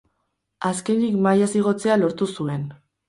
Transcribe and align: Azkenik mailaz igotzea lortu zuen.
Azkenik 0.69 1.19
mailaz 1.27 1.53
igotzea 1.61 1.99
lortu 2.05 2.29
zuen. 2.39 2.65